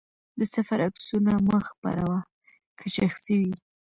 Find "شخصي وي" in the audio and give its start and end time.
2.95-3.55